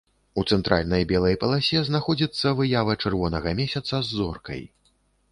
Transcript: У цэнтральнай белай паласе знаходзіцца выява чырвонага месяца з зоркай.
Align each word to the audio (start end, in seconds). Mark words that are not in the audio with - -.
У 0.41 0.43
цэнтральнай 0.53 1.03
белай 1.11 1.35
паласе 1.43 1.83
знаходзіцца 1.89 2.53
выява 2.59 2.95
чырвонага 3.03 3.53
месяца 3.61 3.95
з 4.07 4.19
зоркай. 4.21 4.61